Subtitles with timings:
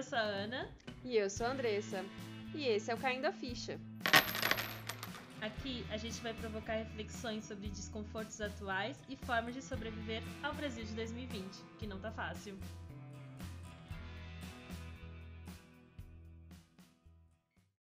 [0.00, 0.70] Eu sou a Ana.
[1.04, 2.04] E eu sou a Andressa.
[2.54, 3.78] E esse é o Caindo a Ficha.
[5.40, 10.84] Aqui a gente vai provocar reflexões sobre desconfortos atuais e formas de sobreviver ao Brasil
[10.84, 11.44] de 2020,
[11.78, 12.56] que não tá fácil.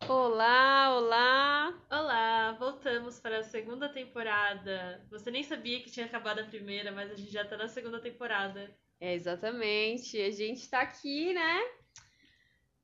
[0.08, 1.74] Olá, olá!
[1.90, 5.02] Olá, voltamos para a segunda temporada.
[5.10, 8.02] Você nem sabia que tinha acabado a primeira, mas a gente já tá na segunda
[8.02, 8.76] temporada.
[9.00, 10.22] É, exatamente.
[10.22, 11.62] A gente tá aqui, né?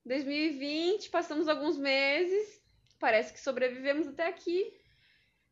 [0.05, 2.61] 2020, passamos alguns meses.
[2.99, 4.73] Parece que sobrevivemos até aqui.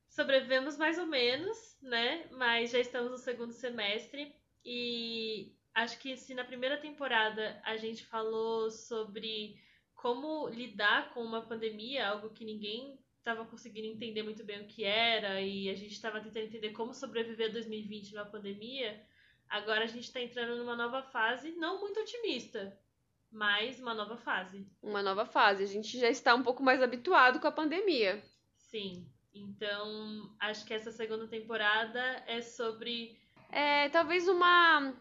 [0.09, 2.27] Sobrevivemos mais ou menos, né?
[2.31, 4.33] Mas já estamos no segundo semestre
[4.65, 9.61] e acho que se na primeira temporada a gente falou sobre
[9.95, 14.83] como lidar com uma pandemia, algo que ninguém estava conseguindo entender muito bem o que
[14.83, 19.05] era, e a gente estava tentando entender como sobreviver a 2020 numa pandemia.
[19.49, 22.77] Agora a gente está entrando numa nova fase, não muito otimista,
[23.31, 24.67] mas uma nova fase.
[24.81, 25.63] Uma nova fase.
[25.63, 28.23] A gente já está um pouco mais habituado com a pandemia.
[28.57, 29.07] Sim.
[29.33, 33.19] Então, acho que essa segunda temporada é sobre.
[33.51, 34.93] É, talvez uma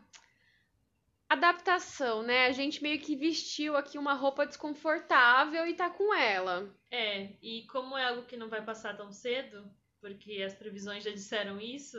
[1.28, 2.46] adaptação, né?
[2.46, 6.72] A gente meio que vestiu aqui uma roupa desconfortável e tá com ela.
[6.90, 9.68] É, e como é algo que não vai passar tão cedo,
[10.00, 11.98] porque as previsões já disseram isso,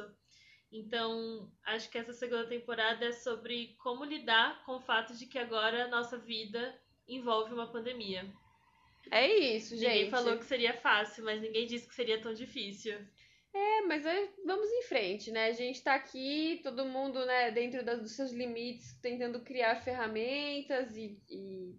[0.72, 5.40] então acho que essa segunda temporada é sobre como lidar com o fato de que
[5.40, 8.30] agora a nossa vida envolve uma pandemia.
[9.12, 9.88] É isso, gente.
[9.88, 12.98] Ninguém falou que seria fácil, mas ninguém disse que seria tão difícil.
[13.54, 15.48] É, mas é, vamos em frente, né?
[15.48, 20.96] A gente tá aqui, todo mundo, né, dentro das, dos seus limites, tentando criar ferramentas
[20.96, 21.76] e, e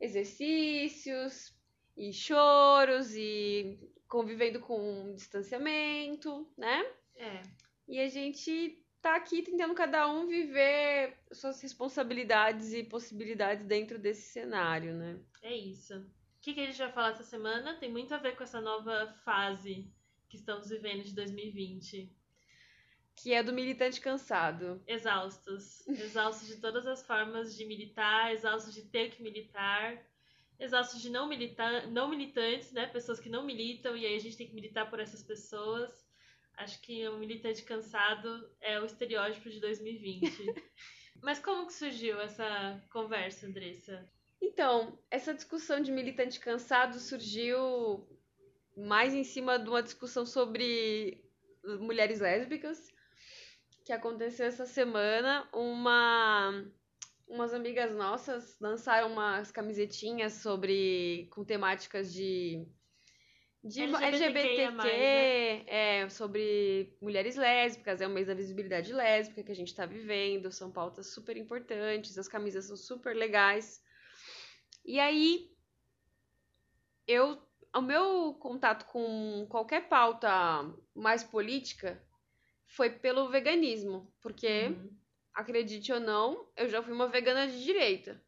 [0.00, 1.54] exercícios
[1.96, 6.86] e choros e convivendo com distanciamento, né?
[7.16, 7.42] É.
[7.88, 14.32] E a gente tá aqui tentando cada um viver suas responsabilidades e possibilidades dentro desse
[14.32, 15.20] cenário, né?
[15.42, 15.96] É isso.
[15.96, 17.76] O que, que a gente vai falar essa semana?
[17.76, 19.88] Tem muito a ver com essa nova fase
[20.28, 22.10] que estamos vivendo de 2020.
[23.14, 24.82] Que é do militante cansado.
[24.86, 25.86] Exaustos.
[25.86, 30.04] Exaustos de todas as formas de militar, exaustos de ter que militar,
[30.58, 32.86] exaustos de não militar, não militantes, né?
[32.86, 36.05] Pessoas que não militam e aí a gente tem que militar por essas pessoas.
[36.56, 40.22] Acho que um militante cansado é o estereótipo de 2020.
[41.22, 44.08] Mas como que surgiu essa conversa, Andressa?
[44.40, 48.06] Então, essa discussão de militante cansado surgiu
[48.76, 51.24] mais em cima de uma discussão sobre
[51.80, 52.92] mulheres lésbicas
[53.84, 55.48] que aconteceu essa semana.
[55.52, 56.64] Uma
[57.26, 62.66] umas amigas nossas lançaram umas camisetinhas sobre com temáticas de
[63.66, 65.64] de LGBTQ, mais, né?
[65.66, 70.50] é, sobre mulheres lésbicas, é o mês da visibilidade lésbica que a gente está vivendo,
[70.52, 73.82] são pautas super importantes, as camisas são super legais.
[74.84, 75.50] E aí
[77.06, 77.42] eu
[77.74, 80.30] o meu contato com qualquer pauta
[80.94, 82.02] mais política
[82.68, 84.96] foi pelo veganismo, porque, Uhum.
[85.34, 88.22] acredite ou não, eu já fui uma vegana de direita.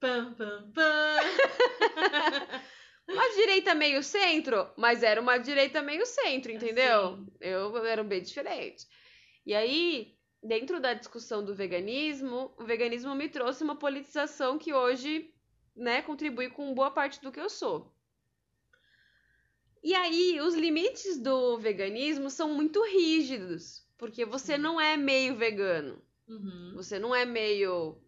[0.00, 1.16] Pam, pam, pam.
[3.08, 7.16] Uma direita meio centro, mas era uma direita meio centro, entendeu?
[7.16, 7.26] Sim.
[7.40, 8.86] Eu era bem diferente.
[9.44, 15.34] E aí, dentro da discussão do veganismo, o veganismo me trouxe uma politização que hoje,
[15.74, 17.92] né, contribui com boa parte do que eu sou.
[19.82, 26.00] E aí, os limites do veganismo são muito rígidos, porque você não é meio vegano.
[26.28, 26.72] Uhum.
[26.76, 28.00] Você não é meio,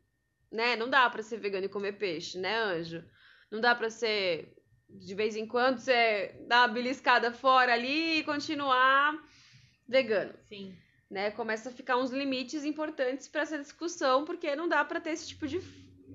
[0.53, 0.77] né?
[0.77, 3.05] Não dá pra ser vegano e comer peixe, né, anjo?
[3.51, 4.54] Não dá pra ser
[4.95, 9.23] de vez em quando você dá uma beliscada fora ali e continuar
[9.89, 10.75] vegano, Sim.
[11.11, 11.31] né?
[11.31, 15.29] Começa a ficar uns limites importantes pra essa discussão, porque não dá pra ter esse
[15.29, 15.61] tipo de,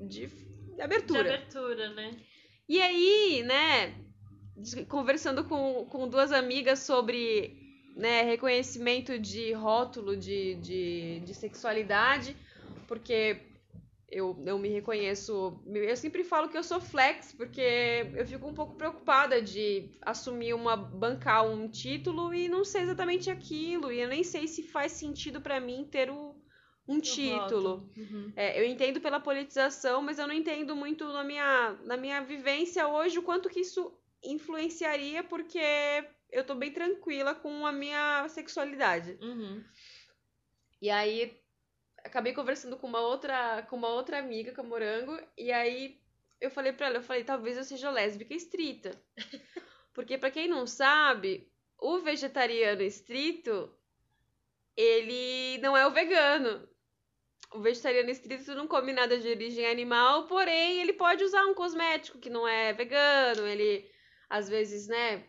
[0.08, 1.24] de, de abertura.
[1.24, 2.12] De abertura, né?
[2.68, 3.96] E aí, né,
[4.88, 7.58] conversando com, com duas amigas sobre
[7.96, 12.36] né, reconhecimento de rótulo de, de, de sexualidade,
[12.88, 13.49] porque
[14.12, 15.62] eu não me reconheço.
[15.66, 20.54] Eu sempre falo que eu sou flex, porque eu fico um pouco preocupada de assumir
[20.54, 20.75] uma.
[20.75, 25.39] bancar um título e não sei exatamente aquilo, e eu nem sei se faz sentido
[25.39, 26.36] pra mim ter o,
[26.88, 27.89] um O título.
[27.95, 28.34] Uhum.
[28.36, 32.88] É, eu entendo pela politização, mas eu não entendo muito na minha, na minha vivência
[32.88, 33.94] hoje o quanto que isso
[34.24, 35.60] influenciaria, porque
[36.31, 39.18] eu tô bem tranquila com a minha sexualidade.
[39.22, 39.63] Uhum.
[40.81, 41.38] E aí
[42.04, 46.00] acabei conversando com uma outra, com uma outra amiga, com a Morango, e aí
[46.40, 48.92] eu falei pra ela, eu falei, talvez eu seja lésbica estrita.
[49.94, 53.74] Porque pra quem não sabe, o vegetariano estrito,
[54.75, 56.68] ele não é o vegano.
[57.54, 62.19] o vegetariano estrito não come nada de origem animal, porém ele pode usar um cosmético
[62.19, 63.90] que não é vegano, ele
[64.30, 65.25] às vezes, né,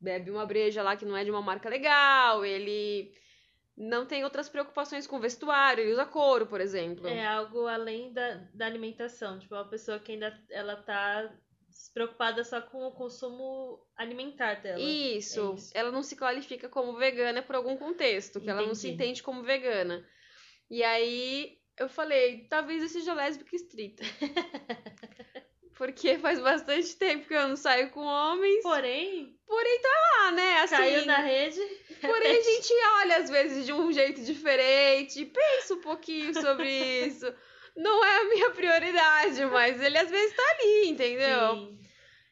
[0.00, 3.14] bebe uma breja lá que não é de uma marca legal, ele
[3.76, 7.06] não tem outras preocupações com vestuário, ele usa couro, por exemplo.
[7.06, 11.32] É algo além da, da alimentação, tipo, uma pessoa que ainda ela tá
[11.94, 14.80] preocupada só com o consumo alimentar dela.
[14.80, 15.52] Isso.
[15.52, 15.70] É isso.
[15.74, 19.04] Ela não se qualifica como vegana por algum contexto, que ela não se Entendi.
[19.04, 20.06] entende como vegana.
[20.70, 24.02] E aí eu falei, talvez eu seja lésbica estrita.
[25.82, 28.62] Porque faz bastante tempo que eu não saio com homens.
[28.62, 29.36] Porém,
[30.20, 30.60] Ah, né?
[30.60, 31.58] Assim, caiu na rede.
[32.00, 36.68] Porém, a gente olha às vezes de um jeito diferente, pensa um pouquinho sobre
[37.04, 37.34] isso.
[37.76, 41.50] Não é a minha prioridade, mas ele às vezes tá ali, entendeu?
[41.56, 41.78] Sim.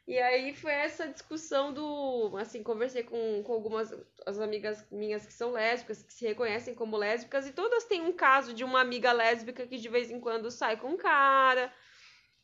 [0.06, 2.36] E aí foi essa discussão do.
[2.38, 3.92] Assim, conversei com, com algumas
[4.24, 8.12] as amigas minhas que são lésbicas, que se reconhecem como lésbicas, e todas têm um
[8.12, 11.72] caso de uma amiga lésbica que de vez em quando sai com um cara.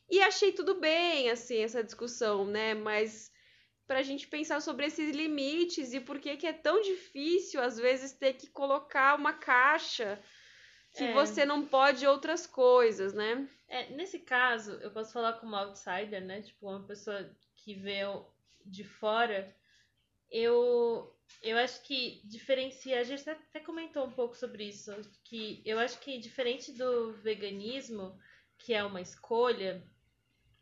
[0.09, 2.73] E achei tudo bem, assim, essa discussão, né?
[2.73, 3.31] Mas
[3.85, 8.11] pra gente pensar sobre esses limites e por que que é tão difícil, às vezes,
[8.13, 10.21] ter que colocar uma caixa
[10.97, 11.13] que É.
[11.13, 13.47] você não pode outras coisas, né?
[13.67, 16.41] É, nesse caso, eu posso falar como outsider, né?
[16.41, 18.01] Tipo, uma pessoa que vê
[18.65, 19.55] de fora.
[20.29, 22.99] Eu, eu acho que diferencia.
[22.99, 24.91] A gente até comentou um pouco sobre isso.
[25.23, 28.17] Que eu acho que diferente do veganismo,
[28.57, 29.83] que é uma escolha,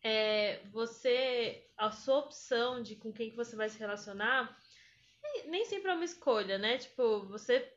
[0.05, 1.67] é você.
[1.77, 4.57] A sua opção de com quem que você vai se relacionar
[5.47, 6.77] nem- sempre é uma escolha, né?
[6.77, 7.71] Tipo, você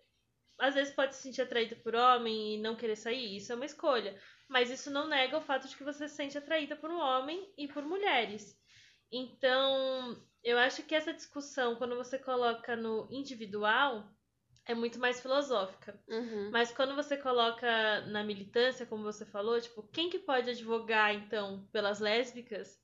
[0.58, 3.64] às vezes pode se sentir atraída por homem e não querer sair, isso é uma
[3.64, 4.20] escolha.
[4.48, 7.52] Mas isso não nega o fato de que você se sente atraída por um homem
[7.56, 8.58] e por mulheres.
[9.10, 14.10] Então, eu acho que essa discussão, quando você coloca no individual,
[14.68, 15.98] é muito mais filosófica.
[16.06, 16.50] Uhum.
[16.52, 21.66] Mas quando você coloca na militância, como você falou, tipo, quem que pode advogar, então,
[21.72, 22.78] pelas lésbicas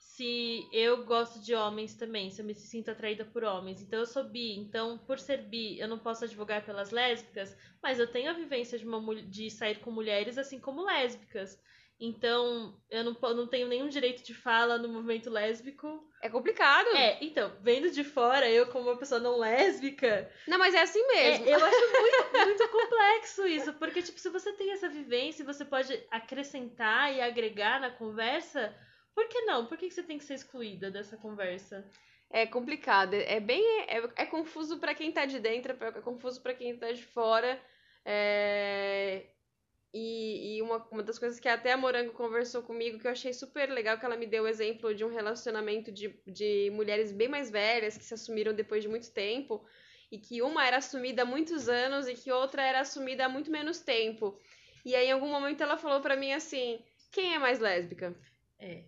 [0.00, 3.80] se eu gosto de homens também, se eu me sinto atraída por homens?
[3.80, 7.98] Então eu sou bi, então por ser bi eu não posso advogar pelas lésbicas, mas
[7.98, 11.58] eu tenho a vivência de, uma, de sair com mulheres assim como lésbicas.
[12.00, 16.02] Então eu não, não tenho nenhum direito de fala no movimento lésbico.
[16.22, 16.88] É complicado.
[16.96, 21.06] É, então, vendo de fora, eu como uma pessoa não lésbica, Não, mas é assim
[21.06, 21.46] mesmo.
[21.46, 25.46] é, eu acho muito, muito complexo isso, porque, tipo, se você tem essa vivência e
[25.46, 28.74] você pode acrescentar e agregar na conversa,
[29.14, 29.66] por que não?
[29.66, 31.86] Por que você tem que ser excluída dessa conversa?
[32.32, 36.54] É complicado, é bem é, é confuso pra quem tá de dentro, é confuso pra
[36.54, 37.60] quem tá de fora.
[38.04, 39.26] É,
[39.92, 43.32] E, e uma, uma das coisas que até a Morango conversou comigo que eu achei
[43.32, 47.26] super legal que ela me deu o exemplo de um relacionamento de, de mulheres bem
[47.26, 49.64] mais velhas que se assumiram depois de muito tempo
[50.10, 53.50] e que uma era assumida há muitos anos e que outra era assumida há muito
[53.50, 54.38] menos tempo.
[54.84, 58.16] E aí em algum momento ela falou pra mim assim: quem é mais lésbica?
[58.58, 58.84] É.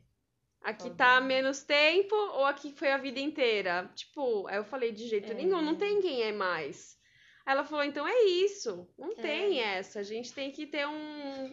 [0.63, 3.91] Aqui tá há menos tempo ou aqui foi a vida inteira?
[3.97, 5.35] Tipo, aí eu falei, de jeito É.
[5.35, 6.97] nenhum, não tem quem é mais.
[7.45, 9.15] Ela falou, então é isso, não É.
[9.15, 11.53] tem essa, a gente tem que ter um,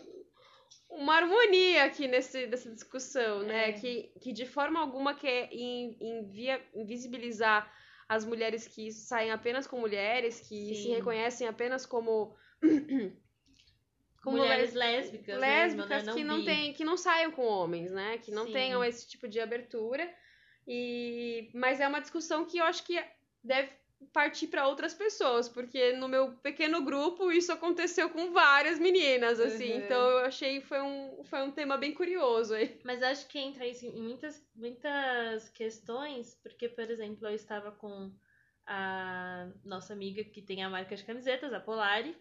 [0.90, 3.70] uma harmonia aqui nesse, nessa discussão, né?
[3.70, 3.74] É.
[3.74, 7.72] Que, que de forma alguma quer in- invia- invisibilizar
[8.08, 10.96] as mulheres que saem apenas com mulheres, que se Sim.
[10.96, 12.36] reconhecem apenas como...
[14.24, 16.14] como Mulheres lés- lésbicas, lésbicas mesmo, né?
[16.14, 18.18] que não tem que não saiam com homens, né?
[18.18, 18.54] Que não Sim.
[18.54, 20.08] tenham esse tipo de abertura.
[20.68, 23.02] E mas é uma discussão que eu acho que
[23.44, 23.72] deve
[24.14, 29.74] partir para outras pessoas, porque no meu pequeno grupo isso aconteceu com várias meninas, assim.
[29.74, 29.78] Uhum.
[29.80, 32.80] Então eu achei foi um foi um tema bem curioso aí.
[32.84, 38.12] Mas acho que entra isso em muitas, muitas questões, porque, por exemplo, eu estava com
[38.66, 42.16] a nossa amiga que tem a marca de camisetas, a Polari,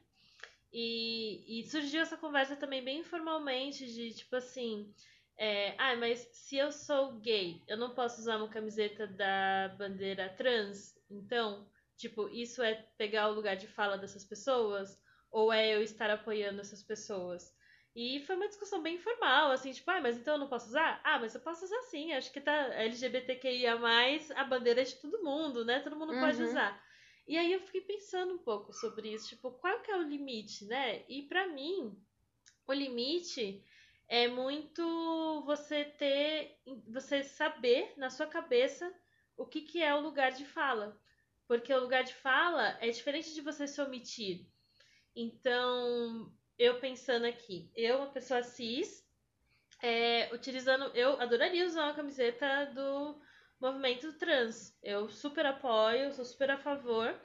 [0.73, 4.93] e, e surgiu essa conversa também bem informalmente, de tipo assim,
[5.39, 10.29] é, ah, mas se eu sou gay, eu não posso usar uma camiseta da bandeira
[10.31, 10.98] trans?
[11.11, 14.99] Então, tipo, isso é pegar o lugar de fala dessas pessoas?
[15.31, 17.55] Ou é eu estar apoiando essas pessoas?
[17.95, 21.01] E foi uma discussão bem informal, assim, tipo, ah, mas então eu não posso usar?
[21.05, 23.75] Ah, mas eu posso usar sim, acho que tá LGBTQIA+,
[24.37, 25.81] a bandeira é de todo mundo, né?
[25.81, 26.43] Todo mundo pode Uhum.
[26.43, 26.81] usar.
[27.27, 30.65] E aí eu fiquei pensando um pouco sobre isso, tipo, qual que é o limite,
[30.67, 31.05] né?
[31.09, 32.01] E pra mim,
[32.67, 33.65] o limite
[34.09, 38.95] é muito você ter, você saber na sua cabeça
[39.39, 41.01] o que que é o lugar de fala.
[41.47, 44.47] Porque o lugar de fala é diferente de você se omitir.
[45.17, 49.03] Então, eu pensando aqui, eu, uma pessoa cis,
[49.83, 50.95] é, utilizando.
[50.95, 53.19] Eu adoraria usar uma camiseta do
[53.61, 54.77] movimento trans.
[54.83, 57.19] Eu super apoio, sou super a favor.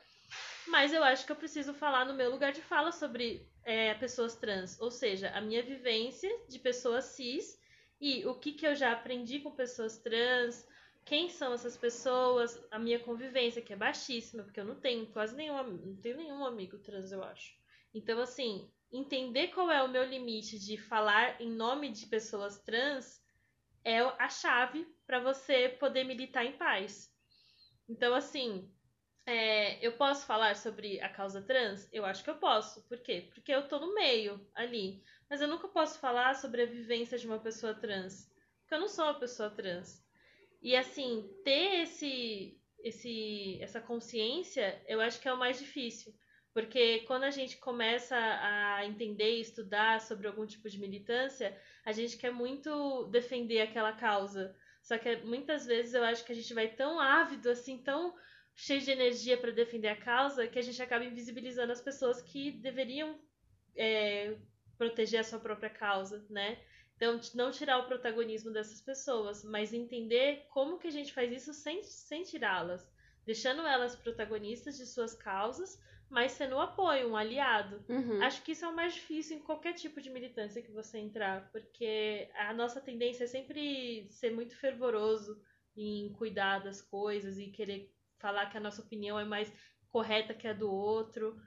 [0.68, 4.36] Mas eu acho que eu preciso falar no meu lugar de fala sobre é, pessoas
[4.36, 7.60] trans, ou seja, a minha vivência de pessoas cis
[8.00, 10.66] e o que, que eu já aprendi com pessoas trans,
[11.06, 15.36] quem são essas pessoas, a minha convivência, que é baixíssima, porque eu não tenho quase
[15.36, 17.54] nenhum, não tenho nenhum amigo trans, eu acho.
[17.94, 23.22] Então, assim, entender qual é o meu limite de falar em nome de pessoas trans
[23.84, 27.14] é a chave para você poder militar em paz.
[27.88, 28.72] Então, assim,
[29.26, 31.88] é, eu posso falar sobre a causa trans?
[31.92, 32.82] Eu acho que eu posso.
[32.88, 33.30] Por quê?
[33.34, 35.04] Porque eu tô no meio ali.
[35.30, 38.30] Mas eu nunca posso falar sobre a vivência de uma pessoa trans.
[38.62, 40.03] Porque eu não sou uma pessoa trans.
[40.64, 46.14] E assim, ter esse, esse, essa consciência, eu acho que é o mais difícil.
[46.54, 51.92] Porque quando a gente começa a entender e estudar sobre algum tipo de militância, a
[51.92, 54.56] gente quer muito defender aquela causa.
[54.82, 58.14] Só que muitas vezes eu acho que a gente vai tão ávido, assim, tão
[58.56, 62.52] cheio de energia para defender a causa, que a gente acaba invisibilizando as pessoas que
[62.52, 63.20] deveriam
[63.76, 64.38] é,
[64.78, 66.60] proteger a sua própria causa, né?
[67.04, 71.54] Então, não tirar o protagonismo dessas pessoas, mas entender como que a gente faz isso
[71.54, 72.90] sem, sem tirá-las,
[73.26, 75.78] deixando elas protagonistas de suas causas,
[76.10, 77.84] mas sendo um apoio, um aliado.
[77.90, 78.24] Uhum.
[78.24, 81.52] Acho que isso é o mais difícil em qualquer tipo de militância que você entrar,
[81.52, 85.38] porque a nossa tendência é sempre ser muito fervoroso
[85.76, 89.52] em cuidar das coisas e querer falar que a nossa opinião é mais
[89.90, 91.38] correta que a do outro.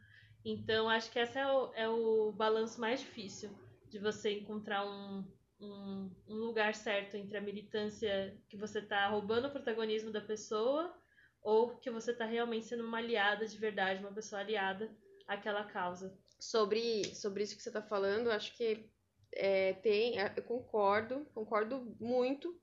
[0.45, 3.51] Então, acho que esse é o, é o balanço mais difícil
[3.89, 5.25] de você encontrar um,
[5.61, 10.95] um, um lugar certo entre a militância que você está roubando o protagonismo da pessoa
[11.43, 14.91] ou que você está realmente sendo uma aliada de verdade, uma pessoa aliada
[15.29, 16.17] àquela causa.
[16.39, 18.91] Sobre, sobre isso que você está falando, acho que
[19.33, 22.61] é, tem, é, eu concordo, concordo muito.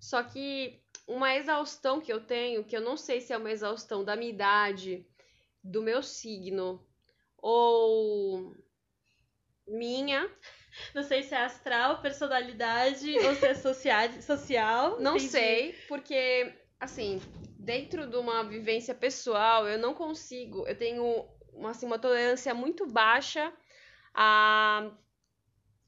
[0.00, 4.04] Só que uma exaustão que eu tenho, que eu não sei se é uma exaustão
[4.04, 5.06] da minha idade,
[5.62, 6.84] do meu signo,
[7.36, 8.54] ou
[9.66, 10.28] minha,
[10.94, 13.54] não sei se é astral, personalidade ou se é
[14.20, 15.00] social.
[15.00, 15.30] Não entendi.
[15.30, 17.20] sei, porque, assim,
[17.58, 20.66] dentro de uma vivência pessoal, eu não consigo.
[20.66, 23.52] Eu tenho uma, assim, uma tolerância muito baixa
[24.14, 24.90] a,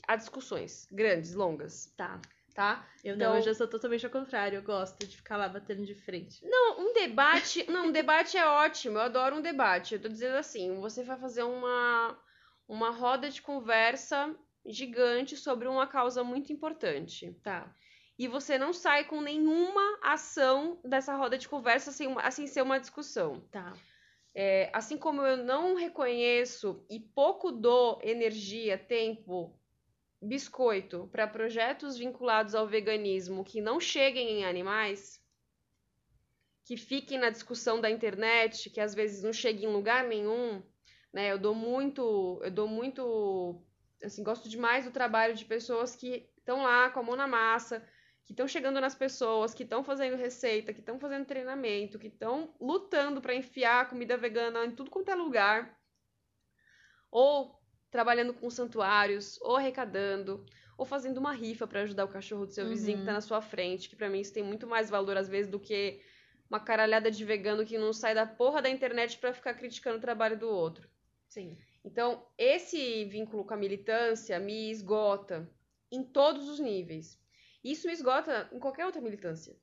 [0.06, 1.92] a discussões grandes, longas.
[1.96, 2.20] Tá.
[2.54, 2.88] Tá?
[3.02, 4.58] Eu então, não, eu já sou totalmente ao contrário.
[4.58, 6.38] Eu gosto de ficar lá batendo de frente.
[6.46, 7.66] Não, um debate.
[7.68, 8.96] não, um debate é ótimo.
[8.98, 9.94] Eu adoro um debate.
[9.94, 12.16] Eu tô dizendo assim: você vai fazer uma,
[12.68, 14.32] uma roda de conversa
[14.66, 17.32] gigante sobre uma causa muito importante.
[17.42, 17.74] Tá.
[18.18, 22.78] E você não sai com nenhuma ação dessa roda de conversa sem, assim ser uma
[22.78, 23.40] discussão.
[23.50, 23.72] Tá.
[24.34, 29.56] É, assim como eu não reconheço e pouco dou energia, tempo,
[30.20, 35.22] biscoito para projetos vinculados ao veganismo que não cheguem em animais,
[36.64, 40.62] que fiquem na discussão da internet, que às vezes não cheguem em lugar nenhum,
[41.12, 41.30] né?
[41.30, 43.62] Eu dou muito, eu dou muito
[44.04, 47.86] assim, gosto demais do trabalho de pessoas que estão lá com a mão na massa,
[48.24, 52.54] que estão chegando nas pessoas, que estão fazendo receita, que estão fazendo treinamento, que estão
[52.60, 55.78] lutando para enfiar comida vegana em tudo quanto é lugar,
[57.10, 57.58] ou
[57.90, 60.44] trabalhando com santuários, ou arrecadando,
[60.76, 63.02] ou fazendo uma rifa para ajudar o cachorro do seu vizinho uhum.
[63.02, 65.50] que tá na sua frente, que para mim isso tem muito mais valor às vezes
[65.50, 66.00] do que
[66.48, 70.00] uma caralhada de vegano que não sai da porra da internet para ficar criticando o
[70.00, 70.88] trabalho do outro.
[71.28, 71.56] Sim.
[71.84, 75.50] Então, esse vínculo com a militância me esgota
[75.90, 77.20] em todos os níveis.
[77.62, 79.56] Isso me esgota em qualquer outra militância.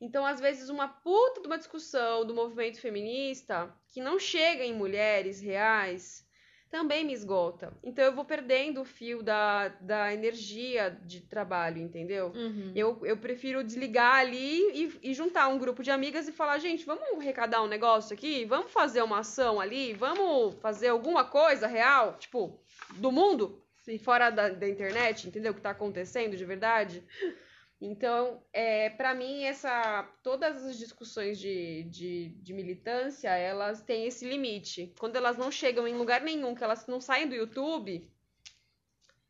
[0.00, 4.74] Então, às vezes, uma puta de uma discussão do movimento feminista que não chega em
[4.74, 6.27] mulheres reais
[6.70, 7.72] também me esgota.
[7.82, 12.32] Então eu vou perdendo o fio da, da energia de trabalho, entendeu?
[12.34, 12.72] Uhum.
[12.74, 16.84] Eu, eu prefiro desligar ali e, e juntar um grupo de amigas e falar, gente,
[16.84, 18.44] vamos arrecadar um negócio aqui?
[18.44, 19.94] Vamos fazer uma ação ali?
[19.94, 22.16] Vamos fazer alguma coisa real?
[22.18, 22.60] Tipo,
[22.96, 23.62] do mundo?
[23.78, 23.98] Sim.
[23.98, 25.52] Fora da, da internet, entendeu?
[25.52, 27.02] O que tá acontecendo de verdade?
[27.80, 34.28] Então, é, para mim, essa, todas as discussões de, de, de, militância, elas têm esse
[34.28, 34.92] limite.
[34.98, 38.10] Quando elas não chegam em lugar nenhum, que elas não saem do YouTube,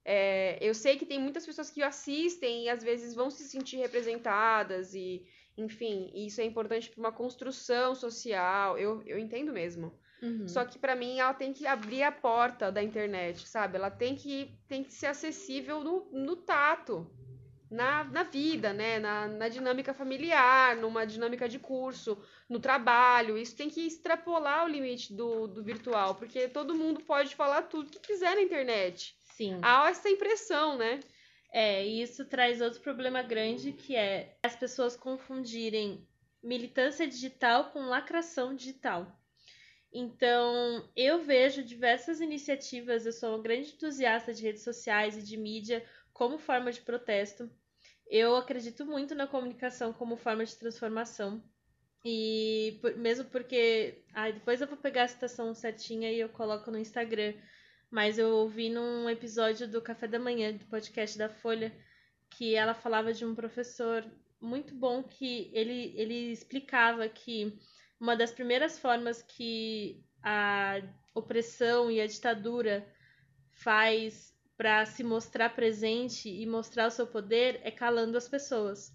[0.03, 3.77] é, eu sei que tem muitas pessoas que assistem e às vezes vão se sentir
[3.77, 8.79] representadas e, enfim, isso é importante para uma construção social.
[8.79, 9.93] Eu, eu entendo mesmo.
[10.23, 10.49] Uhum.
[10.49, 13.77] Só que para mim ela tem que abrir a porta da internet, sabe?
[13.77, 17.07] Ela tem que, tem que ser acessível no, no tato
[17.71, 18.99] na, na vida, né?
[18.99, 23.37] Na, na dinâmica familiar, numa dinâmica de curso, no trabalho.
[23.37, 27.91] Isso tem que extrapolar o limite do, do virtual, porque todo mundo pode falar tudo
[27.91, 29.17] que quiser na internet.
[29.35, 29.59] Sim.
[29.63, 31.01] Há essa impressão, né?
[31.51, 36.07] É, e isso traz outro problema grande que é as pessoas confundirem
[36.43, 39.07] militância digital com lacração digital.
[39.93, 45.37] Então, eu vejo diversas iniciativas, eu sou uma grande entusiasta de redes sociais e de
[45.37, 45.85] mídia
[46.19, 47.49] como forma de protesto.
[48.11, 51.41] Eu acredito muito na comunicação como forma de transformação.
[52.05, 54.03] E por, mesmo porque.
[54.13, 57.35] Ai, depois eu vou pegar a citação certinha e eu coloco no Instagram.
[57.89, 61.73] Mas eu ouvi num episódio do Café da Manhã, do podcast da Folha,
[62.31, 64.05] que ela falava de um professor
[64.41, 67.59] muito bom que ele, ele explicava que
[67.99, 70.83] uma das primeiras formas que a
[71.15, 72.87] opressão e a ditadura
[73.53, 78.93] faz para se mostrar presente e mostrar o seu poder é calando as pessoas.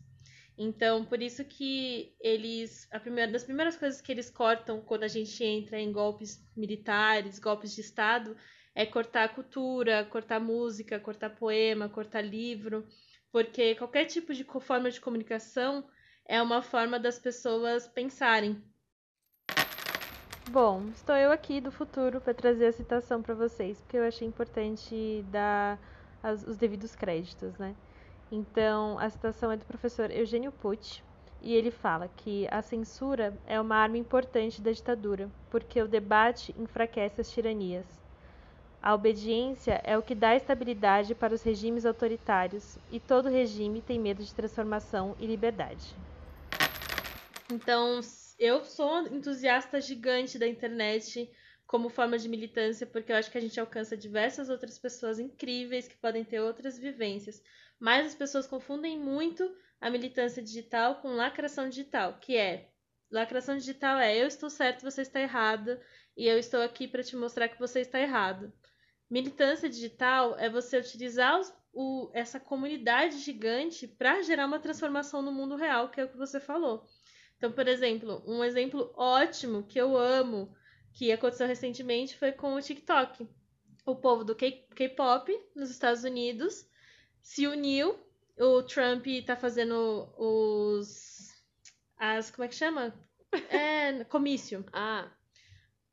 [0.58, 5.08] Então, por isso que eles, a primeira das primeiras coisas que eles cortam quando a
[5.08, 8.36] gente entra em golpes militares, golpes de estado,
[8.76, 12.86] é cortar a cultura, cortar música, cortar poema, cortar livro,
[13.32, 15.88] porque qualquer tipo de forma de comunicação
[16.26, 18.62] é uma forma das pessoas pensarem.
[20.52, 24.28] Bom, estou eu aqui do futuro para trazer a citação para vocês, porque eu achei
[24.28, 25.80] importante dar
[26.22, 27.74] as, os devidos créditos, né?
[28.32, 31.02] Então, a citação é do professor Eugênio Pucci,
[31.42, 36.54] e ele fala que a censura é uma arma importante da ditadura, porque o debate
[36.58, 37.86] enfraquece as tiranias.
[38.82, 43.98] A obediência é o que dá estabilidade para os regimes autoritários, e todo regime tem
[43.98, 45.96] medo de transformação e liberdade.
[47.52, 48.02] Então,
[48.40, 51.32] eu sou entusiasta gigante da internet
[51.66, 55.88] como forma de militância, porque eu acho que a gente alcança diversas outras pessoas incríveis
[55.88, 57.42] que podem ter outras vivências.
[57.80, 59.50] Mas as pessoas confundem muito
[59.82, 62.70] a militância digital com lacração digital, que é
[63.12, 65.80] lacração digital é eu estou certo, você está errado,
[66.16, 68.52] e eu estou aqui para te mostrar que você está errado.
[69.10, 75.32] Militância digital é você utilizar os, o, essa comunidade gigante para gerar uma transformação no
[75.32, 76.88] mundo real, que é o que você falou.
[77.44, 80.56] Então, por exemplo, um exemplo ótimo que eu amo,
[80.94, 83.28] que aconteceu recentemente, foi com o TikTok.
[83.86, 86.66] O povo do K-pop nos Estados Unidos
[87.22, 88.00] se uniu.
[88.40, 91.34] O Trump tá fazendo os.
[91.98, 92.32] As.
[92.32, 92.94] Como é que chama?
[93.50, 94.64] É, comício.
[94.72, 95.12] Ah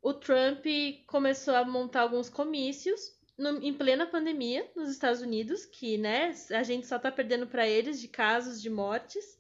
[0.03, 0.64] o Trump
[1.07, 6.62] começou a montar alguns comícios no, em plena pandemia nos Estados Unidos, que né, a
[6.62, 9.39] gente só tá perdendo para eles de casos de mortes.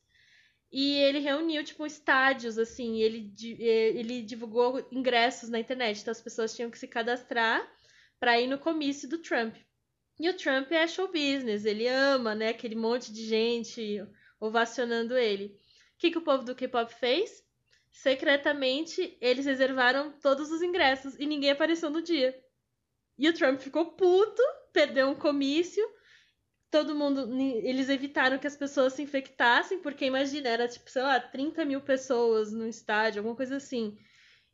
[0.72, 6.54] E ele reuniu, tipo, estádios, assim, ele, ele divulgou ingressos na internet, então as pessoas
[6.54, 7.68] tinham que se cadastrar
[8.20, 9.56] para ir no comício do Trump.
[10.18, 14.06] E o Trump é show business, ele ama, né, aquele monte de gente
[14.38, 15.46] ovacionando ele.
[15.46, 17.42] O que, que o povo do K-pop fez?
[17.90, 22.38] secretamente eles reservaram todos os ingressos e ninguém apareceu no dia.
[23.18, 25.84] E o Trump ficou puto, perdeu um comício.
[26.70, 27.28] Todo mundo.
[27.38, 31.80] Eles evitaram que as pessoas se infectassem, porque imagina, era tipo, sei lá, 30 mil
[31.80, 33.98] pessoas no estádio, alguma coisa assim.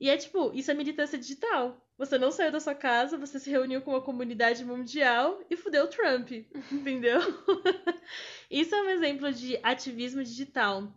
[0.01, 1.83] E é tipo, isso é militância digital.
[1.99, 5.85] Você não saiu da sua casa, você se reuniu com uma comunidade mundial e fudeu
[5.85, 6.31] o Trump,
[6.71, 7.21] entendeu?
[8.51, 10.93] isso é um exemplo de ativismo digital.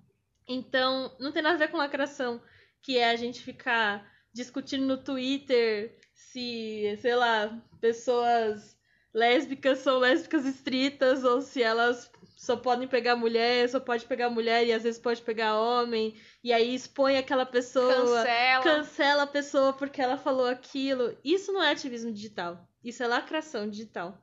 [0.47, 2.41] Então, não tem nada a ver com lacração,
[2.81, 8.78] que é a gente ficar discutindo no Twitter se, sei lá, pessoas
[9.13, 14.65] lésbicas são lésbicas estritas ou se elas só podem pegar mulher, só pode pegar mulher
[14.65, 19.73] e às vezes pode pegar homem, e aí expõe aquela pessoa, cancela, cancela a pessoa
[19.73, 21.17] porque ela falou aquilo.
[21.23, 24.17] Isso não é ativismo digital, isso é lacração digital.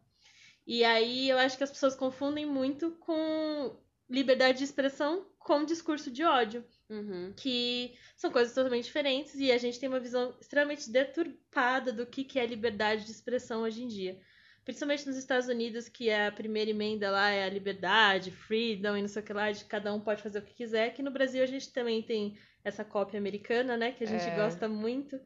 [0.67, 3.77] E aí eu acho que as pessoas confundem muito com
[4.09, 6.65] liberdade de expressão com discurso de ódio.
[6.89, 7.33] Uhum.
[7.37, 12.25] Que são coisas totalmente diferentes e a gente tem uma visão extremamente deturpada do que,
[12.25, 14.21] que é liberdade de expressão hoje em dia.
[14.67, 19.07] Principalmente nos Estados Unidos, que a primeira emenda lá é a liberdade, freedom e não
[19.07, 20.89] sei o que lá, de cada um pode fazer o que quiser.
[20.89, 23.93] Aqui no Brasil a gente também tem essa cópia americana, né?
[23.93, 24.35] Que a gente é.
[24.35, 25.21] gosta muito.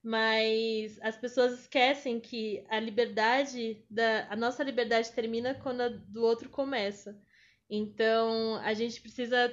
[0.00, 6.22] Mas as pessoas esquecem que a liberdade, da, a nossa liberdade termina quando a do
[6.22, 7.20] outro começa.
[7.68, 9.52] Então a gente precisa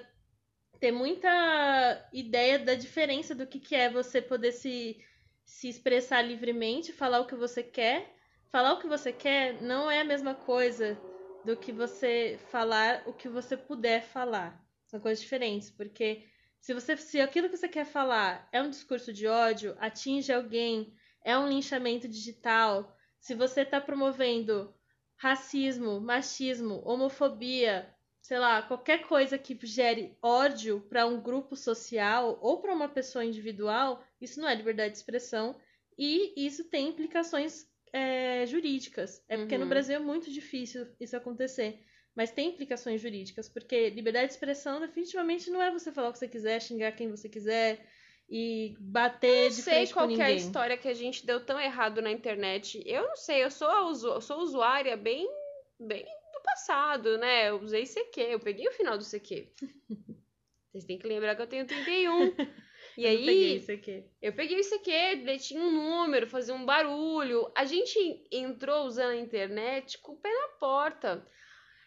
[0.79, 5.03] ter muita ideia da diferença do que, que é você poder se,
[5.43, 8.20] se expressar livremente, falar o que você quer.
[8.51, 10.99] Falar o que você quer não é a mesma coisa
[11.45, 14.61] do que você falar o que você puder falar.
[14.87, 16.27] São coisas diferentes, porque
[16.59, 20.93] se você se aquilo que você quer falar é um discurso de ódio, atinge alguém,
[21.23, 24.75] é um linchamento digital, se você está promovendo
[25.15, 27.89] racismo, machismo, homofobia,
[28.21, 33.23] sei lá, qualquer coisa que gere ódio para um grupo social ou para uma pessoa
[33.23, 35.55] individual, isso não é liberdade de expressão
[35.97, 39.23] e isso tem implicações é, jurídicas.
[39.27, 39.61] É porque uhum.
[39.61, 41.79] no Brasil é muito difícil isso acontecer.
[42.15, 46.19] Mas tem implicações jurídicas, porque liberdade de expressão definitivamente não é você falar o que
[46.19, 47.87] você quiser, xingar quem você quiser
[48.29, 50.45] e bater Eu de sei frente qual com que é a ninguém.
[50.45, 52.83] história que a gente deu tão errado na internet.
[52.85, 55.25] Eu não sei, eu sou, usu- eu sou usuária bem,
[55.79, 57.49] bem do passado, né?
[57.49, 59.47] Eu usei CQ, eu peguei o final do CQ.
[60.71, 62.33] Vocês têm que lembrar que eu tenho 31.
[62.97, 64.03] E Eu peguei aí, isso aqui.
[64.21, 67.49] eu peguei o ICQ, ele tinha um número, fazia um barulho.
[67.55, 67.97] A gente
[68.31, 71.25] entrou usando a internet com o pé na porta.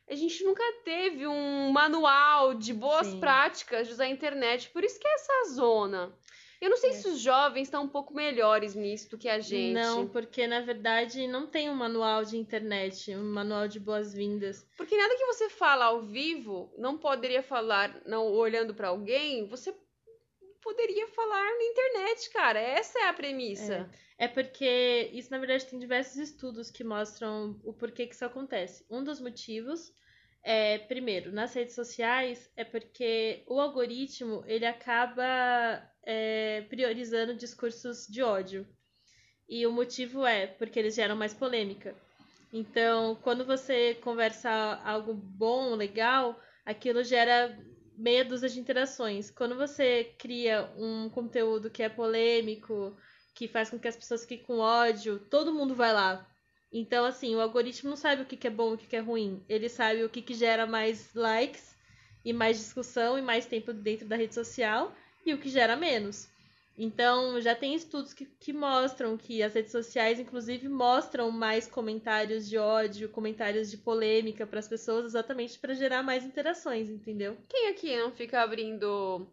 [0.08, 3.20] A gente nunca teve um manual de boas Sim.
[3.20, 4.68] práticas de usar a internet.
[4.70, 6.14] Por isso que é essa zona.
[6.60, 6.92] Eu não sei É.
[6.94, 9.74] se os jovens estão um pouco melhores nisso do que a gente.
[9.74, 14.66] Não, porque na verdade não tem um manual de internet, um manual de boas-vindas.
[14.76, 19.74] Porque nada que você fala ao vivo não poderia falar não olhando pra alguém, você
[20.64, 22.58] poderia falar na internet, cara.
[22.58, 23.88] Essa é a premissa.
[24.16, 28.84] É porque isso, na verdade, tem diversos estudos que mostram o porquê que isso acontece.
[28.90, 29.92] Um dos motivos
[30.42, 35.24] é, primeiro, nas redes sociais, é porque o algoritmo ele acaba
[36.02, 38.66] é, priorizando discursos de ódio.
[39.46, 41.94] E o motivo é porque eles geram mais polêmica.
[42.52, 44.50] Então, quando você conversa
[44.84, 47.58] algo bom, legal, aquilo gera
[47.96, 49.30] meia dúzia de interações.
[49.30, 52.96] Quando você cria um conteúdo que é polêmico,
[53.34, 56.28] que faz com que as pessoas fiquem com ódio, todo mundo vai lá.
[56.72, 59.00] Então, assim, o algoritmo não sabe o que é bom e o que que é
[59.00, 59.44] ruim.
[59.48, 61.76] Ele sabe o que que gera mais likes
[62.24, 66.28] e mais discussão e mais tempo dentro da rede social e o que gera menos.
[66.76, 72.48] Então, já tem estudos que, que mostram que as redes sociais, inclusive, mostram mais comentários
[72.48, 77.36] de ódio, comentários de polêmica para as pessoas, exatamente para gerar mais interações, entendeu?
[77.48, 79.24] Quem aqui não fica abrindo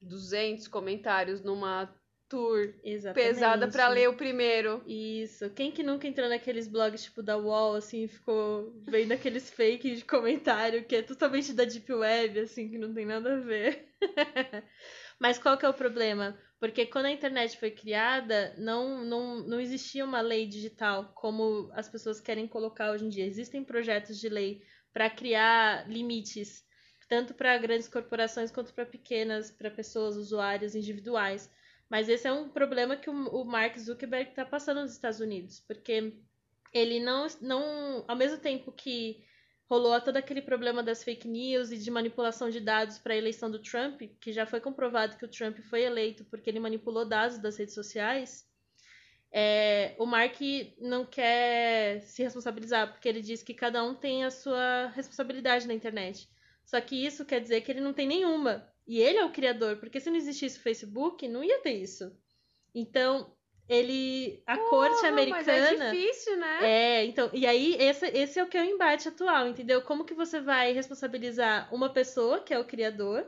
[0.00, 1.94] 200 comentários numa
[2.26, 3.34] tour Exatamente.
[3.34, 4.82] pesada pra ler o primeiro?
[4.86, 5.50] Isso.
[5.50, 9.96] Quem que nunca entrou naqueles blogs tipo da UOL, assim, e ficou vendo aqueles fake
[9.96, 13.88] de comentário que é totalmente da Deep Web, assim, que não tem nada a ver.
[15.18, 16.38] Mas qual que é o problema?
[16.58, 21.88] Porque quando a internet foi criada, não, não, não existia uma lei digital como as
[21.88, 23.26] pessoas querem colocar hoje em dia.
[23.26, 26.64] Existem projetos de lei para criar limites,
[27.08, 31.52] tanto para grandes corporações quanto para pequenas, para pessoas, usuários individuais.
[31.90, 35.60] Mas esse é um problema que o o Mark Zuckerberg está passando nos Estados Unidos,
[35.60, 36.14] porque
[36.72, 39.24] ele não, não, ao mesmo tempo que
[39.68, 43.50] rolou todo aquele problema das fake news e de manipulação de dados para a eleição
[43.50, 47.38] do Trump, que já foi comprovado que o Trump foi eleito porque ele manipulou dados
[47.38, 48.46] das redes sociais,
[49.36, 50.38] é, o Mark
[50.78, 55.74] não quer se responsabilizar, porque ele diz que cada um tem a sua responsabilidade na
[55.74, 56.30] internet.
[56.64, 58.64] Só que isso quer dizer que ele não tem nenhuma.
[58.86, 62.16] E ele é o criador, porque se não existisse o Facebook, não ia ter isso.
[62.72, 63.34] Então,
[63.68, 64.42] ele.
[64.46, 65.86] A corte Porra, americana.
[65.86, 66.58] É difícil, né?
[66.62, 69.82] É, então, e aí esse, esse é o que é o embate atual, entendeu?
[69.82, 73.26] Como que você vai responsabilizar uma pessoa, que é o criador,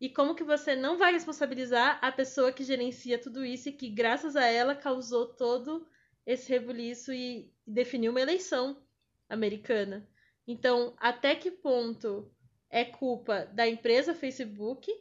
[0.00, 3.88] e como que você não vai responsabilizar a pessoa que gerencia tudo isso e que,
[3.88, 5.86] graças a ela, causou todo
[6.26, 8.82] esse rebuliço e definiu uma eleição
[9.28, 10.06] americana.
[10.46, 12.30] Então, até que ponto
[12.68, 14.92] é culpa da empresa Facebook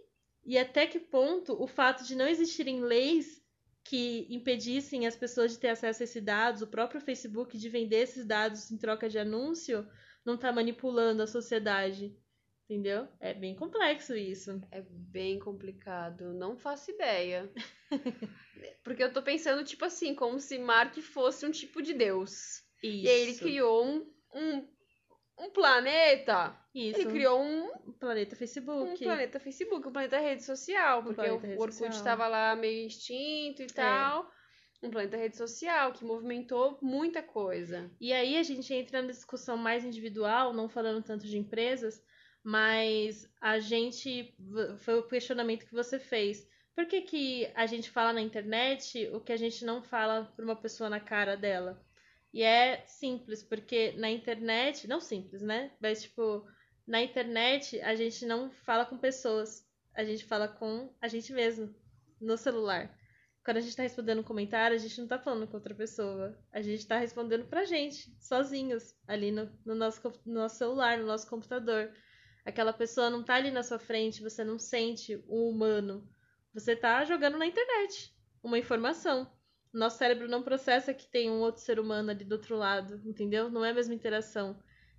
[0.45, 3.42] e até que ponto o fato de não existirem leis
[3.83, 7.97] que impedissem as pessoas de ter acesso a esses dados, o próprio Facebook de vender
[7.97, 9.87] esses dados em troca de anúncio,
[10.25, 12.15] não está manipulando a sociedade.
[12.69, 13.07] Entendeu?
[13.19, 14.61] É bem complexo isso.
[14.71, 16.33] É bem complicado.
[16.33, 17.51] Não faço ideia.
[18.83, 22.63] Porque eu tô pensando, tipo assim, como se Mark fosse um tipo de Deus.
[22.81, 23.05] Isso.
[23.05, 24.67] E aí ele criou um, um,
[25.37, 26.55] um planeta.
[26.73, 27.01] Isso.
[27.01, 29.03] Ele criou um, um planeta um Facebook.
[29.03, 31.03] planeta Facebook, um planeta rede social.
[31.03, 34.29] Porque o Orkut estava lá meio extinto e tal.
[34.81, 37.89] Um planeta rede social que movimentou muita coisa.
[38.01, 42.03] E aí a gente entra na discussão mais individual, não falando tanto de empresas,
[42.43, 44.35] mas a gente.
[44.79, 46.47] Foi o questionamento que você fez.
[46.75, 50.43] Por que, que a gente fala na internet o que a gente não fala para
[50.43, 51.79] uma pessoa na cara dela?
[52.33, 54.87] E é simples, porque na internet.
[54.87, 55.71] Não simples, né?
[55.79, 56.45] Mas, tipo,
[56.87, 59.65] na internet a gente não fala com pessoas.
[59.93, 61.73] A gente fala com a gente mesmo,
[62.19, 62.97] no celular.
[63.45, 66.35] Quando a gente tá respondendo um comentário, a gente não tá falando com outra pessoa.
[66.51, 71.05] A gente tá respondendo pra gente, sozinhos, ali no, no nosso, no nosso celular, no
[71.05, 71.93] nosso computador.
[72.45, 76.09] Aquela pessoa não tá ali na sua frente, você não sente o humano.
[76.53, 79.29] Você tá jogando na internet uma informação.
[79.73, 83.49] Nosso cérebro não processa que tem um outro ser humano ali do outro lado, entendeu?
[83.49, 84.55] Não é a mesma interação.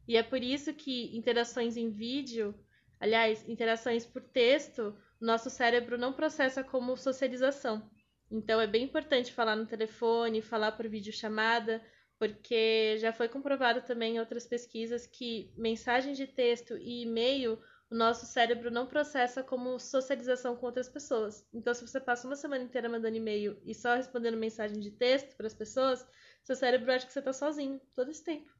[0.06, 2.54] E é por isso que interações em vídeo,
[2.98, 7.88] aliás, interações por texto, nosso cérebro não processa como socialização.
[8.30, 11.80] Então é bem importante falar no telefone, falar por videochamada,
[12.18, 17.58] porque já foi comprovado também em outras pesquisas que mensagem de texto e e-mail
[17.90, 21.46] o nosso cérebro não processa como socialização com outras pessoas.
[21.52, 25.36] Então, se você passa uma semana inteira mandando e-mail e só respondendo mensagem de texto
[25.36, 26.06] para as pessoas,
[26.42, 28.52] seu cérebro acha que você tá sozinho todo esse tempo.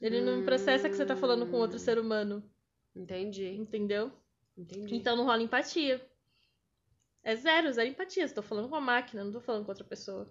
[0.00, 2.42] Ele não processa que você tá falando com outro ser humano.
[2.94, 3.48] Entendi.
[3.48, 4.10] Entendeu?
[4.56, 4.96] Entendi.
[4.96, 6.00] Então não rola empatia.
[7.22, 8.24] É zero, zero empatia.
[8.24, 10.26] Estou falando com a máquina, não tô falando com outra pessoa.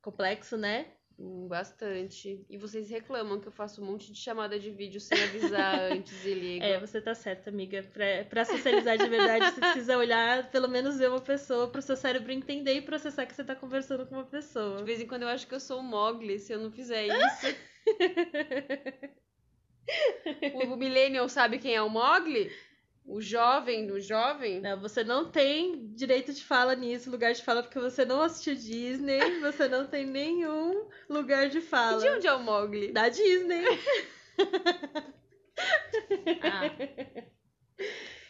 [0.00, 0.90] Complexo, né?
[1.22, 2.42] Bastante.
[2.48, 6.24] E vocês reclamam que eu faço um monte de chamada de vídeo sem avisar antes
[6.24, 6.64] e ligo.
[6.64, 7.82] É, você tá certa, amiga.
[7.92, 11.94] Pra, pra socializar de verdade, você precisa olhar, pelo menos ver uma pessoa, pro seu
[11.94, 14.78] cérebro entender e processar que você tá conversando com uma pessoa.
[14.78, 17.08] De vez em quando eu acho que eu sou o Mogli se eu não fizer
[17.08, 17.56] isso.
[20.54, 22.50] o Millennial sabe quem é o Mogli?
[23.04, 24.60] O jovem, o jovem?
[24.60, 28.54] Não, você não tem direito de fala nisso, lugar de fala, porque você não assistiu
[28.54, 32.00] Disney, você não tem nenhum lugar de E fala.
[32.00, 32.92] de onde é o Mogli?
[32.92, 33.64] Da Disney.
[36.40, 36.70] Ah,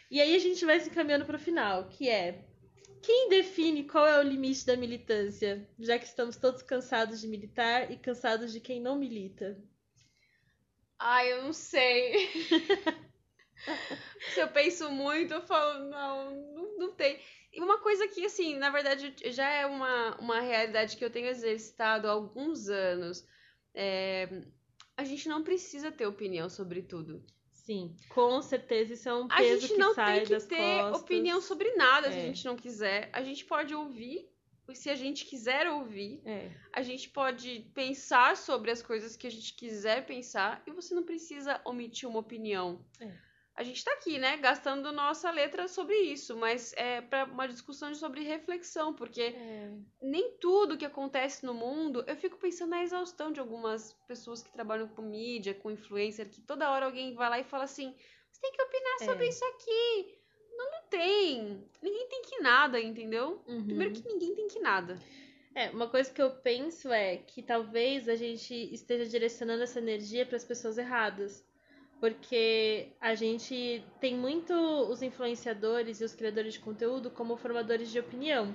[0.09, 2.45] E aí a gente vai se encaminhando pro final, que é
[3.01, 7.91] quem define qual é o limite da militância, já que estamos todos cansados de militar
[7.91, 9.57] e cansados de quem não milita.
[10.99, 12.29] Ai, eu não sei.
[14.33, 17.19] Se eu penso muito, eu falo, não, não, não tem.
[17.53, 21.27] E uma coisa que, assim, na verdade, já é uma, uma realidade que eu tenho
[21.27, 23.27] exercitado há alguns anos.
[23.73, 24.27] É,
[24.95, 27.23] a gente não precisa ter opinião sobre tudo.
[27.51, 30.57] Sim, com certeza isso é um A peso gente que não sai tem que ter
[30.81, 31.01] costas.
[31.01, 32.25] opinião sobre nada se a É.
[32.25, 33.09] gente não quiser.
[33.13, 34.27] A gente pode ouvir,
[34.73, 36.21] se a gente quiser ouvir.
[36.25, 40.95] É, A gente pode pensar sobre as coisas que a gente quiser pensar e você
[40.95, 42.83] não precisa omitir uma opinião.
[42.99, 43.11] É.
[43.55, 47.93] A gente tá aqui, né, gastando nossa letra sobre isso, mas é para uma discussão
[47.93, 49.71] sobre reflexão, porque é.
[50.01, 54.51] nem tudo que acontece no mundo, eu fico pensando na exaustão de algumas pessoas que
[54.51, 57.93] trabalham com mídia, com influencer, que toda hora alguém vai lá e fala assim:
[58.31, 59.05] "Você tem que opinar É.
[59.05, 60.17] sobre isso aqui".
[60.57, 61.69] Não, não tem.
[61.81, 63.43] Ninguém tem que nada, entendeu?
[63.47, 63.65] Uhum.
[63.65, 64.97] Primeiro que ninguém tem que nada.
[65.53, 70.25] É, uma coisa que eu penso é que talvez a gente esteja direcionando essa energia
[70.25, 71.45] para as pessoas erradas.
[72.01, 77.99] Porque a gente tem muito os influenciadores e os criadores de conteúdo como formadores de
[77.99, 78.51] opinião,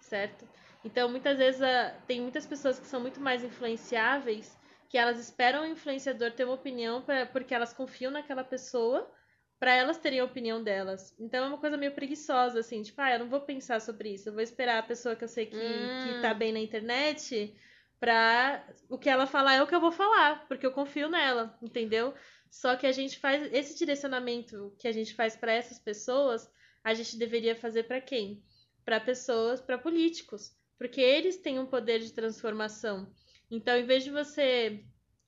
[0.00, 0.48] certo?
[0.82, 5.62] Então, muitas vezes, a- tem muitas pessoas que são muito mais influenciáveis que elas esperam
[5.64, 9.12] o influenciador ter uma opinião pra, porque elas confiam naquela pessoa
[9.58, 11.14] para elas terem a opinião delas.
[11.18, 14.28] Então, é uma coisa meio preguiçosa, assim, tipo, ah, eu não vou pensar sobre isso,
[14.28, 16.14] eu vou esperar a pessoa que eu sei que, Hum.
[16.14, 17.54] que tá bem na internet
[17.98, 21.58] pra o que ela falar é o que eu vou falar, porque eu confio nela,
[21.62, 22.14] entendeu?
[22.50, 26.50] Só que a gente faz esse direcionamento que a gente faz para essas pessoas,
[26.82, 28.42] a gente deveria fazer para quem?
[28.84, 33.12] Para pessoas, para políticos, porque eles têm um poder de transformação.
[33.50, 34.84] Então, em vez de você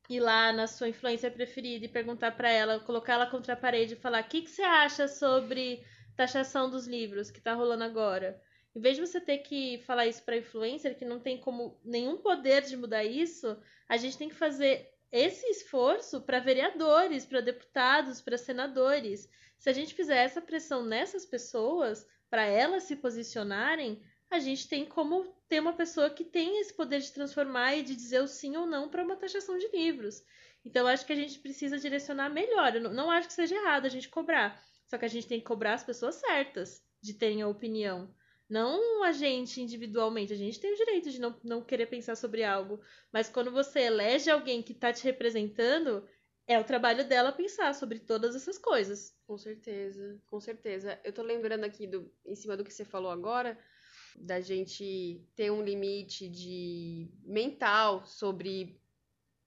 [0.08, 3.94] ir lá na sua influência preferida e perguntar para ela, colocar ela contra a parede
[3.94, 5.84] e falar: "O que que você acha sobre
[6.16, 8.40] taxação dos livros que tá rolando agora?"
[8.74, 12.18] Em vez de você ter que falar isso para influencer que não tem como nenhum
[12.18, 13.56] poder de mudar isso,
[13.88, 19.28] a gente tem que fazer esse esforço para vereadores, para deputados, para senadores.
[19.58, 24.84] Se a gente fizer essa pressão nessas pessoas, para elas se posicionarem, a gente tem
[24.84, 28.56] como ter uma pessoa que tem esse poder de transformar e de dizer o sim
[28.56, 30.22] ou não para uma taxação de livros.
[30.64, 32.76] Então, acho que a gente precisa direcionar melhor.
[32.76, 34.62] Eu não acho que seja errado a gente cobrar.
[34.86, 38.14] Só que a gente tem que cobrar as pessoas certas de terem a opinião.
[38.48, 40.32] Não a gente individualmente.
[40.32, 42.80] A gente tem o direito de não, não querer pensar sobre algo.
[43.12, 46.08] Mas quando você elege alguém que está te representando,
[46.46, 49.14] é o trabalho dela pensar sobre todas essas coisas.
[49.26, 50.98] Com certeza, com certeza.
[51.04, 53.58] Eu tô lembrando aqui do, em cima do que você falou agora,
[54.16, 58.80] da gente ter um limite de mental sobre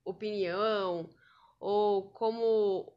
[0.05, 1.09] opinião
[1.59, 2.95] ou como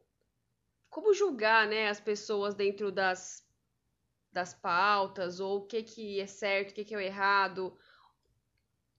[0.89, 3.44] como julgar, né, as pessoas dentro das
[4.35, 7.75] das pautas ou o que que é certo, o que que é o errado.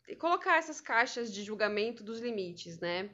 [0.08, 3.10] E colocar essas caixas de julgamento dos limites, né?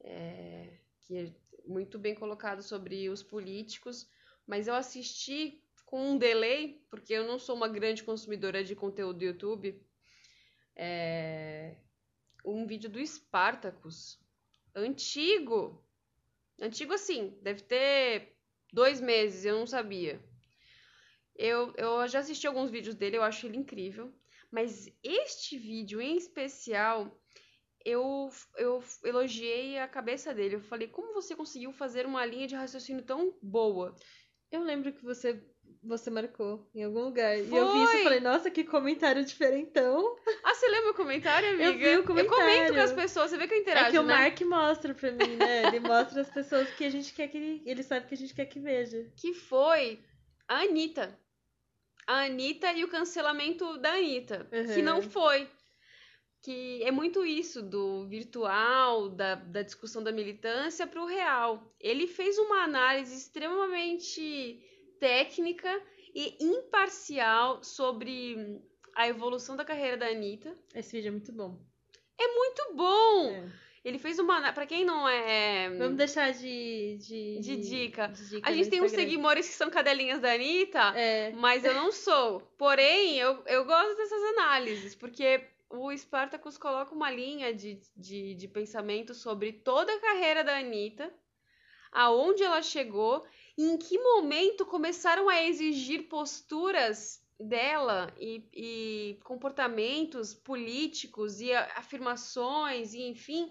[0.00, 1.34] É, que é
[1.66, 4.08] muito bem colocado sobre os políticos,
[4.46, 9.18] mas eu assisti com um delay, porque eu não sou uma grande consumidora de conteúdo
[9.18, 9.82] do YouTube,
[10.76, 11.74] é,
[12.44, 14.20] um vídeo do Spartacus,
[14.72, 15.84] antigo,
[16.60, 18.36] antigo assim, deve ter
[18.72, 20.20] dois meses, eu não sabia.
[21.38, 24.12] Eu, eu já assisti alguns vídeos dele, eu acho ele incrível,
[24.50, 27.16] mas este vídeo em especial
[27.84, 30.56] eu, eu elogiei a cabeça dele.
[30.56, 33.94] Eu falei, como você conseguiu fazer uma linha de raciocínio tão boa?
[34.50, 35.40] Eu lembro que você
[35.82, 37.38] você marcou em algum lugar.
[37.38, 38.02] E eu vi isso e Foi.
[38.02, 40.16] falei, nossa, que comentário diferentão.
[40.42, 41.64] Ah, você leu meu comentário, amiga?
[41.64, 42.40] Eu vi o comentário.
[42.40, 44.14] Eu comento com as pessoas, você vê que eu interajo, é que o né?
[44.14, 45.66] Mark mostra pra mim, né?
[45.66, 48.34] Ele mostra as pessoas que a gente quer que ele, ele sabe que a gente
[48.34, 49.08] quer que veja.
[49.16, 50.00] Que foi
[50.48, 51.16] a Anitta.
[52.06, 54.48] A Anitta e o cancelamento da Anitta.
[54.52, 54.74] Uhum.
[54.74, 55.48] Que não foi.
[56.42, 61.74] Que é muito isso do virtual, da, da discussão da militância pro real.
[61.80, 64.62] Ele fez uma análise extremamente
[65.00, 65.82] técnica
[66.14, 68.62] e imparcial sobre
[68.94, 70.56] a evolução da carreira da Anitta.
[70.74, 71.60] Esse vídeo é muito bom.
[72.56, 73.30] Muito bom!
[73.32, 73.65] É.
[73.86, 74.52] Ele fez uma.
[74.52, 75.70] Pra quem não é.
[75.78, 78.08] Vamos deixar de, de, De dica.
[78.08, 80.92] de dica A gente tem uns seguidores que são cadelinhas da Anitta.
[80.96, 82.40] É, Mas eu não sou.
[82.58, 88.48] Porém, eu, eu gosto dessas análises, porque o Spartacus coloca uma linha de, de, de
[88.48, 91.08] pensamento sobre toda a carreira da Anitta,
[91.92, 93.24] aonde ela chegou,
[93.56, 102.94] e em que momento começaram a exigir posturas dela e, e comportamentos políticos e afirmações,
[102.94, 103.48] e enfim,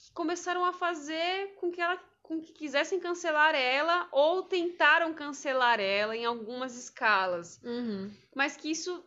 [0.00, 5.80] que começaram a fazer com que ela com que quisessem cancelar ela ou tentaram cancelar
[5.80, 8.08] ela em algumas escalas, uhum.
[8.32, 9.04] mas que isso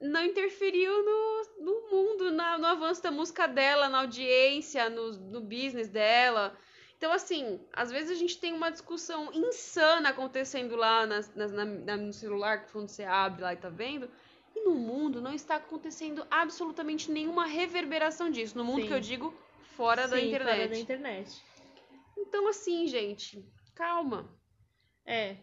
[0.00, 5.40] não interferiu no, no mundo, na- no avanço da música dela, na audiência, no, no
[5.40, 6.56] business dela.
[6.96, 11.96] Então, assim, às vezes a gente tem uma discussão insana acontecendo lá nas- na- na-
[11.96, 14.10] no celular, que quando você abre lá e tá vendo,
[14.54, 18.58] e no mundo não está acontecendo absolutamente nenhuma reverberação disso.
[18.58, 18.88] No mundo Sim.
[18.88, 19.32] que eu digo,
[19.78, 20.56] fora da Sim, internet.
[20.56, 21.42] Fora da internet.
[22.18, 24.28] Então, assim, gente, calma.
[25.06, 25.36] É.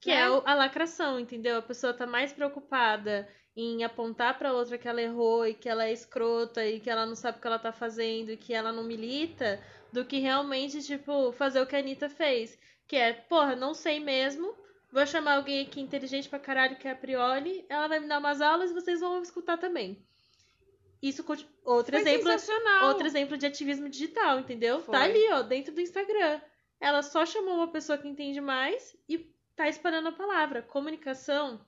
[0.00, 0.16] Que Né?
[0.16, 1.56] é a lacração, entendeu?
[1.56, 5.84] A pessoa tá mais preocupada em apontar pra outra que ela errou e que ela
[5.84, 8.72] é escrota e que ela não sabe o que ela tá fazendo e que ela
[8.72, 9.62] não milita,
[9.92, 12.58] do que realmente, tipo, fazer o que a Anitta fez.
[12.88, 14.54] Que é, porra, não sei mesmo.
[14.92, 17.64] Vou chamar alguém aqui inteligente pra caralho, que é a Prioli.
[17.68, 20.04] Ela vai me dar umas aulas e vocês vão escutar também.
[21.02, 21.24] Isso,
[21.64, 22.88] outro Foi exemplo, sensacional.
[22.88, 24.80] Outro exemplo de ativismo digital, entendeu?
[24.80, 24.92] Foi.
[24.92, 26.40] Tá ali, ó, dentro do Instagram.
[26.80, 29.18] Ela só chamou uma pessoa que entende mais e
[29.56, 30.62] tá espalhando a palavra.
[30.62, 31.60] Comunicação,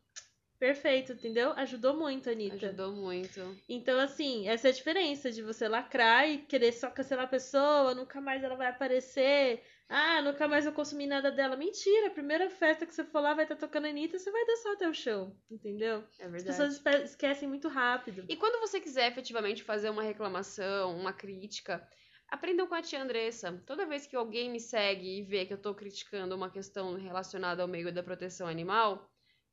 [0.59, 1.53] perfeito, entendeu?
[1.53, 2.67] Ajudou muito, Anitta.
[2.67, 3.57] Ajudou muito.
[3.69, 7.95] Então, assim, essa é a diferença de você lacrar e querer só cancelar a pessoa,
[7.95, 9.63] nunca mais ela vai aparecer.
[9.93, 11.57] Ah, nunca mais eu consumi nada dela.
[11.57, 14.73] Mentira, a primeira festa que você for lá vai estar tocando Anitta, você vai dançar
[14.75, 16.05] até o chão, entendeu?
[16.17, 16.45] É As verdade.
[16.45, 18.25] pessoas espe- esquecem muito rápido.
[18.29, 21.85] E quando você quiser efetivamente fazer uma reclamação, uma crítica,
[22.29, 23.61] aprendam com a tia Andressa.
[23.67, 27.61] Toda vez que alguém me segue e vê que eu tô criticando uma questão relacionada
[27.61, 29.11] ao meio da proteção animal,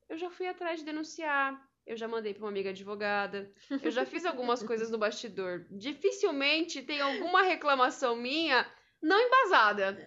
[0.07, 1.59] eu já fui atrás de denunciar.
[1.83, 3.51] Eu já mandei pra uma amiga advogada.
[3.81, 5.65] Eu já fiz algumas coisas no bastidor.
[5.71, 8.69] Dificilmente tem alguma reclamação minha
[9.01, 9.97] não embasada,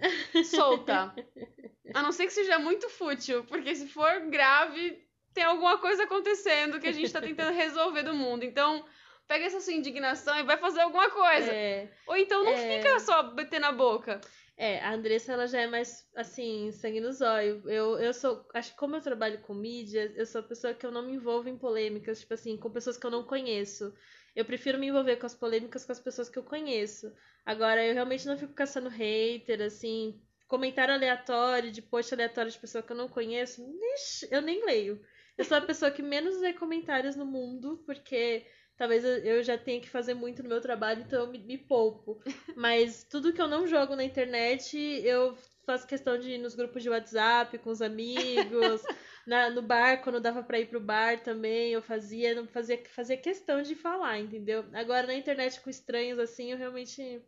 [0.44, 1.14] solta.
[1.94, 5.02] A não ser que seja muito fútil, porque se for grave,
[5.34, 8.44] tem alguma coisa acontecendo que a gente tá tentando resolver do mundo.
[8.44, 8.84] Então,
[9.26, 11.50] pega essa sua indignação e vai fazer alguma coisa.
[11.52, 11.90] É.
[12.06, 12.76] Ou então não É.
[12.78, 14.20] fica só bater na boca.
[14.56, 17.62] É, a Andressa, ela já é mais, assim, sangue no zóio.
[17.66, 20.84] Eu, eu sou, acho que como eu trabalho com mídia, eu sou a pessoa que
[20.84, 23.92] eu não me envolvo em polêmicas, tipo assim, com pessoas que eu não conheço.
[24.34, 27.12] Eu prefiro me envolver com as polêmicas com as pessoas que eu conheço.
[27.44, 32.82] Agora, eu realmente não fico caçando hater, assim, comentário aleatório, de post aleatório de pessoa
[32.82, 33.62] que eu não conheço,
[33.94, 35.00] ixi, eu nem leio.
[35.38, 39.80] Eu sou a pessoa que menos lê comentários no mundo, porque talvez eu- já tenha
[39.80, 42.20] que fazer muito no meu trabalho, então eu me, me poupo.
[42.56, 46.82] Mas tudo que eu não jogo na internet, eu faço questão de ir nos grupos
[46.82, 48.82] de WhatsApp com os amigos,
[49.26, 53.16] na, no bar, quando dava pra ir pro bar também, eu fazia, não fazia, fazia
[53.16, 54.64] questão de falar, entendeu?
[54.72, 57.22] Agora na internet com estranhos assim, eu realmente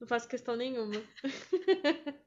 [0.00, 0.94] não faço questão nenhuma.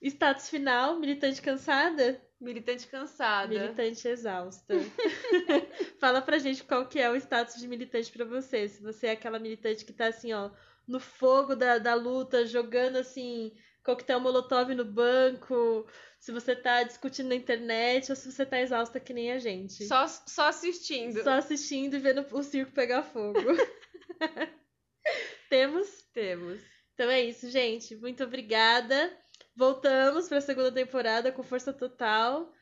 [0.00, 2.22] Status final, militante cansada?
[2.40, 3.48] Militante cansada.
[3.48, 4.74] Militante exausta.
[5.98, 8.68] Fala pra gente qual que é o status de militante pra você.
[8.68, 10.50] Se você é aquela militante que tá assim, ó,
[10.86, 13.52] no fogo da, da luta, jogando assim,
[13.88, 15.86] coquetel molotov no banco,
[16.20, 19.86] se você tá discutindo na internet ou se você tá exausta que nem a gente.
[19.86, 21.22] Só, só assistindo.
[21.22, 23.38] Só assistindo e vendo o circo pegar fogo.
[25.48, 26.02] Temos?
[26.12, 26.60] Temos.
[26.92, 27.96] Então é isso, gente.
[27.96, 29.16] Muito obrigada.
[29.56, 32.52] Voltamos pra segunda temporada com força total.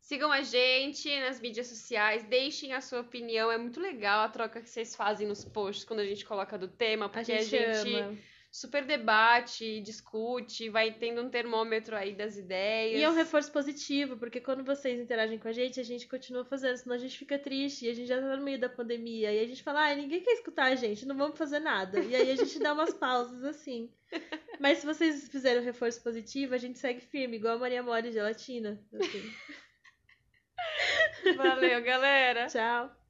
[0.00, 3.52] Sigam a gente nas mídias sociais, deixem a sua opinião.
[3.52, 6.66] É muito legal a troca que vocês fazem nos posts quando a gente coloca do
[6.66, 8.22] tema, A porque gente, a gente.
[8.52, 13.00] Super debate, discute, vai tendo um termômetro aí das ideias.
[13.00, 16.44] E é um reforço positivo, porque quando vocês interagem com a gente, a gente continua
[16.44, 19.32] fazendo, senão a gente fica triste, e a gente já tá no meio da pandemia,
[19.32, 21.98] e a gente fala, ai, ninguém quer escutar a gente, não vamos fazer nada.
[22.00, 23.90] E aí a gente dá umas pausas assim.
[24.60, 28.12] Mas se vocês fizerem um reforço positivo, a gente segue firme, igual a Maria Mole
[28.12, 28.78] gelatina.
[28.92, 29.32] assim.
[31.36, 32.48] Valeu, galera.
[32.48, 33.01] Tchau.